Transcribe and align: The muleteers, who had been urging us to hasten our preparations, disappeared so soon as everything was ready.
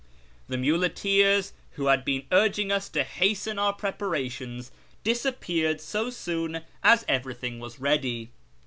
The 0.47 0.57
muleteers, 0.57 1.53
who 1.73 1.85
had 1.85 2.03
been 2.03 2.25
urging 2.31 2.71
us 2.71 2.89
to 2.89 3.03
hasten 3.03 3.59
our 3.59 3.71
preparations, 3.73 4.71
disappeared 5.03 5.79
so 5.79 6.09
soon 6.09 6.61
as 6.81 7.05
everything 7.07 7.59
was 7.59 7.79
ready. 7.79 8.31